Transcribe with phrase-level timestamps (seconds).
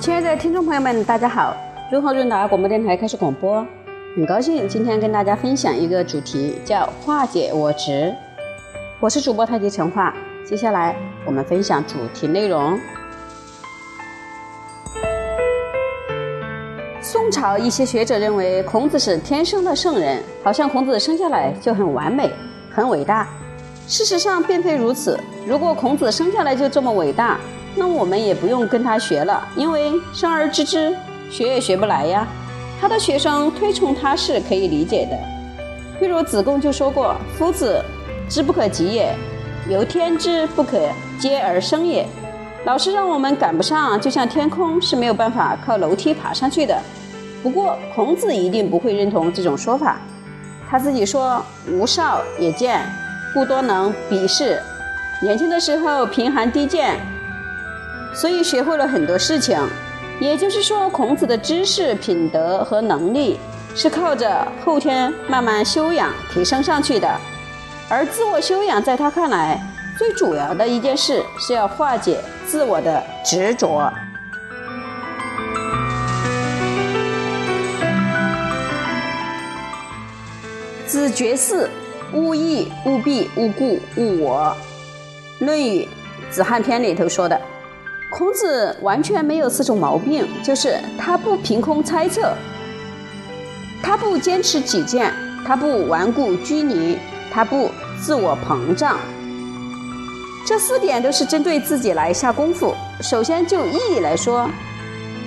[0.00, 1.56] 亲爱的听众朋友们，大家好！
[1.92, 3.64] 润和润达广播电台开始广播，
[4.16, 8.12] 很高兴今天跟大家分享一个主题，叫化解我执。
[8.98, 10.12] 我是主播太极陈化，
[10.44, 12.76] 接下来我们分享主题内容。
[17.00, 22.28] 宋朝一些学者认为孔子是天生的圣人，好像孔子生下来就很完美、
[22.72, 23.28] 很伟大。
[23.90, 25.18] 事实上并非如此。
[25.44, 27.40] 如果孔子生下来就这么伟大，
[27.74, 30.96] 那我们也不用跟他学了，因为生而知之，
[31.28, 32.24] 学也学不来呀。
[32.80, 35.18] 他的学生推崇他是可以理解的。
[35.98, 37.84] 譬如子贡就说过：“夫子
[38.28, 39.12] 之不可及也，
[39.68, 40.78] 由天之不可
[41.18, 42.06] 接而生也。”
[42.64, 46.80] 老师让我们赶不上，就像天空是没有办法靠楼梯爬上去的。
[47.42, 49.98] 不过孔子一定不会认同这种说法。
[50.70, 52.80] 他自己说：“吾少也见，
[53.32, 54.60] 故多能鄙视。”
[55.22, 56.98] 年轻的时候贫寒低贱。
[58.12, 59.56] 所以学会了很多事情，
[60.18, 63.38] 也就是说，孔子的知识、品德和能力
[63.74, 67.08] 是靠着后天慢慢修养提升上去的。
[67.88, 69.60] 而自我修养，在他看来，
[69.96, 73.92] 最主要的一件事是要化解自我的执着。
[80.86, 81.68] 子绝嗣，
[82.12, 84.56] 勿义，勿必，勿故，勿我。
[85.44, 85.88] 《论语·
[86.32, 87.40] 子罕篇》里头说的。
[88.12, 92.34] 孔子完全没有四种毛病，就是他不凭空猜测，
[93.80, 95.14] 他不坚持己见，
[95.46, 96.98] 他不顽固拘泥，
[97.32, 98.98] 他不自我膨胀。
[100.44, 102.74] 这四点都是针对自己来下功夫。
[103.00, 104.50] 首先就意义来说，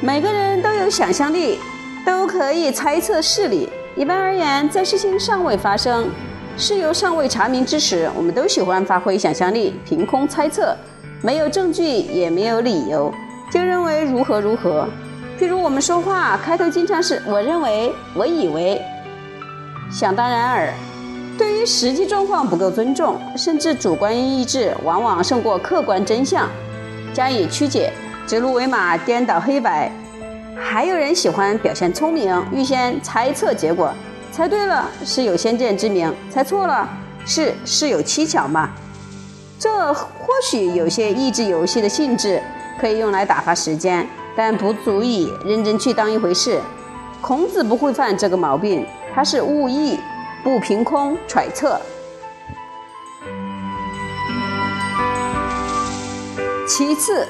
[0.01, 1.59] 每个人都有想象力，
[2.05, 3.69] 都可以猜测事理。
[3.95, 6.09] 一般而言，在事情尚未发生、
[6.55, 10.75] 事由尚未查明之时，我们都喜欢发挥想象力，凭空猜测。
[11.21, 13.11] 没有证据，也没有理由，
[13.51, 14.87] 就认为如何如何。
[15.39, 18.79] 譬如我们说话开头经常是“我认为”“我以为”，
[19.91, 20.73] 想当然耳，
[21.37, 26.47] 对于实际状况不够尊重，甚至主观意志往往胜过客观真相，
[27.13, 27.91] 加以曲解，
[28.27, 29.91] 指鹿为马，颠倒黑白。
[30.55, 33.91] 还有人喜欢表现聪明，预先猜测结果，
[34.33, 36.89] 猜对了是有先见之明，猜错了
[37.23, 38.71] 是事有蹊跷嘛。
[39.59, 42.41] 这或许有些益智游戏的性质，
[42.81, 46.59] 可以用来打发时间，但不足以认真去当一回事。
[47.21, 48.83] 孔子不会犯这个毛病，
[49.13, 49.99] 他是悟意，
[50.43, 51.79] 不凭空揣测。
[56.67, 57.27] 其次，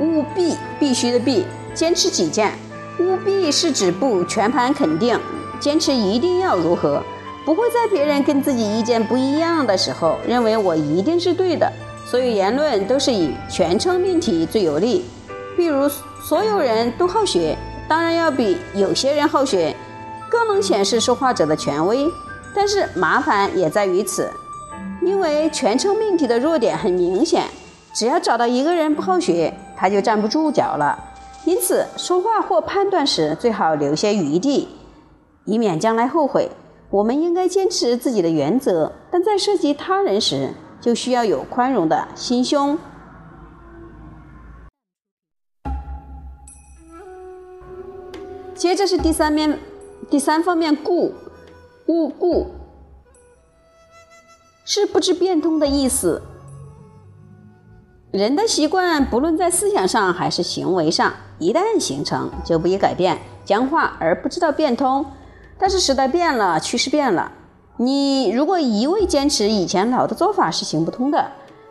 [0.00, 2.58] 务必必须的必，坚持己见。
[2.98, 5.18] 务必是指不全盘肯定，
[5.60, 7.00] 坚持一定要如何。
[7.44, 11.70] 不会在别人跟自己意见不一样的时候，认为我一定是对的。
[12.06, 15.04] 所有言论都是以全称命题最有利。
[15.56, 15.88] 比如，
[16.22, 17.56] 所有人都好学，
[17.88, 19.74] 当然要比有些人好学
[20.28, 22.06] 更能显示说话者的权威。
[22.54, 24.28] 但是麻烦也在于此，
[25.02, 27.44] 因为全称命题的弱点很明显，
[27.94, 30.98] 只要找到一个人不好学，他就站不住脚了。
[31.44, 34.68] 因此，说话或判断时最好留些余地，
[35.44, 36.50] 以免将来后悔。
[36.90, 42.76] 我们应该坚持自己的原则，但在涉及他人时，就需要有宽容的心胸。
[48.54, 49.58] 接着是第三面，
[50.10, 51.14] 第三方面，故，
[51.86, 52.48] 勿故，
[54.64, 56.20] 是不知变通的意思。
[58.10, 63.16] 人的习惯，不论在思想上还是行为上，一旦形成，就不易改变。
[63.44, 65.06] 僵化而不知道变通。
[65.60, 67.30] 但是时代变了，趋势变了，
[67.76, 71.22] 你如果一味坚持以前老的做法是行不通的。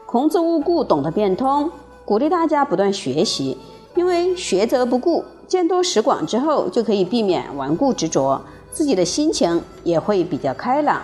[0.06, 1.72] 孔子务故，懂得变通，
[2.06, 3.58] 鼓励大家不断学习，
[3.96, 8.40] 因为学则不固，见多识广之后，就可以避免顽固执着，
[8.72, 11.02] 自己的心情也会比较开朗。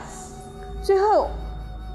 [0.83, 1.27] 最后，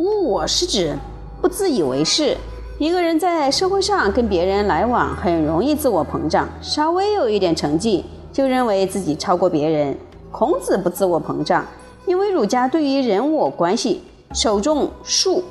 [0.01, 0.97] 物我是指
[1.41, 2.37] 不自以为是。
[2.79, 9.97] 一个人在社会上跟别人来往，很容易自我膨胀，稍微有一点成绩，就认为自己超过别人。
[10.31, 11.67] 孔子不自我膨胀，
[12.07, 15.43] 因为儒家对于人我关系首重术。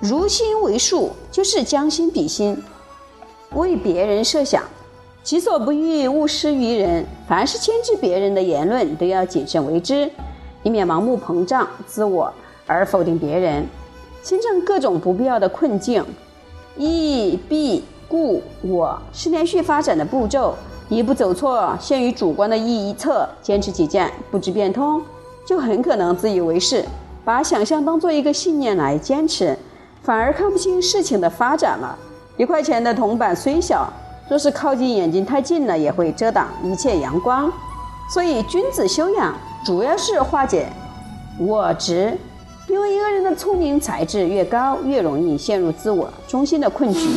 [0.00, 2.62] 如心为术，就是将心比心，
[3.54, 4.62] 为别人设想，
[5.22, 7.06] 己所不欲，勿施于人。
[7.26, 10.10] 凡是牵制别人的言论，都要谨慎为之，
[10.62, 12.30] 以免盲目膨胀自我
[12.66, 13.66] 而否定别人，
[14.22, 16.04] 形成各种不必要的困境。
[16.76, 20.54] 义必故我是连续发展的步骤。
[20.88, 25.00] 一步走错，陷于主观的意一侧，坚持己见，不知变通，
[25.46, 26.84] 就很可能自以为是，
[27.24, 29.58] 把想象当做一个信念来坚持，
[30.02, 31.98] 反而看不清事情的发展了。
[32.36, 33.90] 一块钱的铜板虽小，
[34.28, 37.50] 若是靠近眼睛太近了，也会遮挡一切阳光。
[38.12, 39.34] 所以，君子修养
[39.64, 40.66] 主要是化解
[41.38, 42.16] 我执。
[42.68, 47.08] 因为一个人的聪明才智越高，越容易陷入自我中心的困局。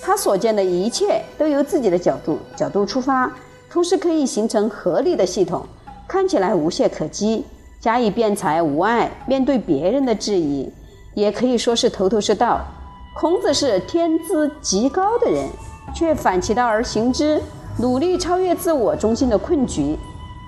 [0.00, 3.30] 他所见的一切都由自己的角度角度出发，
[3.70, 5.66] 同时可以形成合理的系统，
[6.06, 7.44] 看起来无懈可击，
[7.80, 9.10] 加以辩才无碍。
[9.26, 10.72] 面对别人的质疑，
[11.14, 12.60] 也可以说是头头是道。
[13.14, 15.48] 孔子是天资极高的人，
[15.94, 17.42] 却反其道而行之，
[17.78, 19.98] 努力超越自我中心的困局，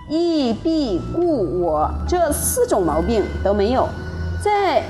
[0.09, 3.89] 义必故我这四种毛病都没有。
[4.43, 4.85] 在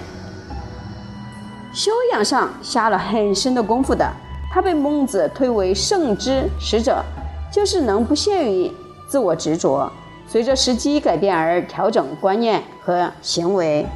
[1.72, 4.06] 修养上下了很深的功夫的，
[4.52, 7.04] 他被孟子推为圣之使者，
[7.52, 8.70] 就是能不限于
[9.06, 9.90] 自我执着，
[10.26, 13.86] 随着时机改变而调整观念和行为。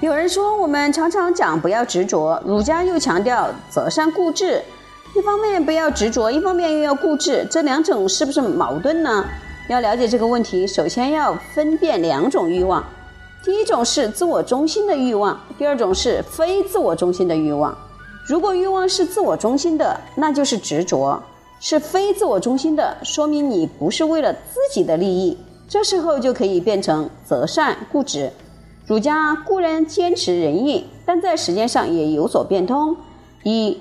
[0.00, 4.62] 有人说，我们常常讲不要执着，儒家又强调择善固执，
[5.14, 9.24] 一方面不要执着，一方面又要固执，这两种是不是矛盾呢？
[9.68, 12.82] 要了解这个问题，首先要分辨两种欲望，
[13.44, 17.76] 第一种是自我中心的欲望，第二种是非自我中心的欲望。
[18.26, 21.20] 如果欲望是自我中心的，那就是执着；
[21.60, 25.38] 是非自我中心的，说明你不是为了自己的利益。
[25.68, 28.32] 这时候就可以变成择善固执。
[28.86, 32.96] 儒家固然坚持仁义，但在实践上也有所变通，
[33.44, 33.78] 以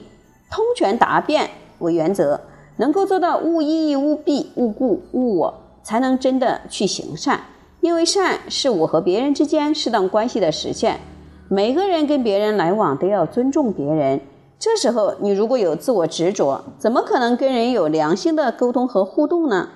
[0.51, 1.49] 通权达变
[1.79, 2.41] 为原则，
[2.77, 5.61] 能够做到勿义、勿弊、勿故、勿我。
[5.83, 7.39] 才能真的去行善，
[7.85, 10.99] 因为善是我和别人之间适当关系的实现。
[11.47, 14.21] 每个人跟别人来往都要尊重别人。
[14.57, 19.69] 这时候，你如果有自我执着，怎么可能跟人有良性的沟通和互动呢？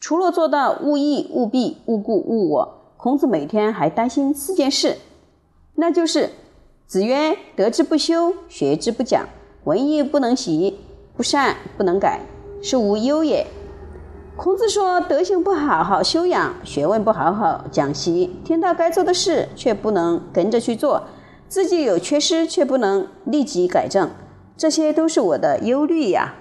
[0.00, 4.96] 除了做到勿意、勿必、勿故、勿我，孔子每天还担心四件事，
[5.76, 6.30] 那就是：
[6.88, 9.28] 子曰：“得之不修，学之不讲，
[9.62, 10.80] 文艺不能习，
[11.16, 12.22] 不善不能改，
[12.60, 13.46] 是无忧也。”
[14.34, 21.04] 孔子说：“德行不好好修养，学问不好好讲习，听到该做的事却不能跟着去做，
[21.48, 24.10] 自己有缺失却不能立即改正，
[24.56, 26.34] 这些都是我的忧虑呀。”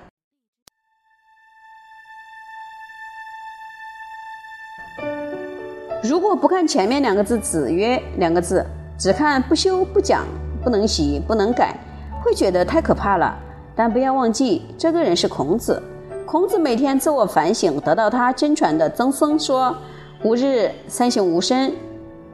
[6.01, 8.65] 如果不看前面两个字“子曰”两个字，
[8.97, 10.25] 只看不修不讲、
[10.63, 11.77] 不能习不能改，
[12.23, 13.37] 会觉得太可怕了。
[13.75, 15.83] 但不要忘记，这个人是孔子。
[16.31, 19.75] 孔子每天自我反省，得到他真传的曾孙说
[20.23, 21.75] ：“吾日三省吾身：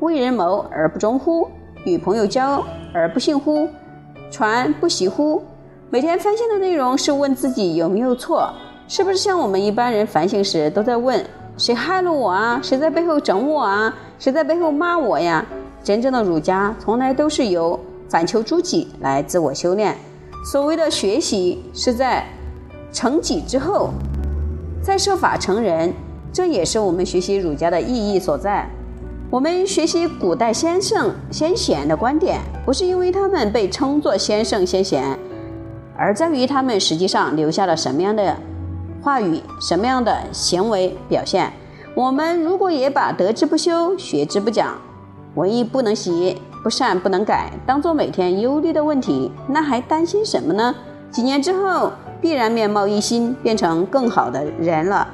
[0.01, 1.47] 为人谋而不忠乎？
[1.83, 2.63] 与朋友交
[2.93, 3.67] 而不信乎？
[4.29, 5.41] 传不习乎？”
[5.89, 8.53] 每天反省的内容是问自己有没有错，
[8.87, 11.25] 是不是像我们一般人反省时都在问：
[11.57, 12.59] 谁害了我啊？
[12.61, 13.91] 谁在背后整我啊？
[14.19, 15.43] 谁在背后骂我呀？
[15.83, 19.97] 真正的儒家从来都是由反求诸己来自我修炼。
[20.51, 22.23] 所谓的学习，是在。
[22.91, 23.91] 成己之后，
[24.81, 25.93] 再设法成人，
[26.31, 28.67] 这也是我们学习儒家的意义所在。
[29.29, 35.19] 我们学习古代先圣先贤的观点，不是因为他们被称作先圣先贤，
[35.97, 38.37] 而在于他们实际上留下了什么样的
[39.01, 41.51] 话语、什么样的行为表现。
[41.93, 44.75] 我们如果也把得之不修、学之不讲、
[45.35, 50.73] 文艺不能习、不善不能改，当做每天忧虑的问题，那还担心什么呢？
[51.11, 51.91] 几年之后。
[52.21, 55.07] 必然面貌一新，变成更好的人了。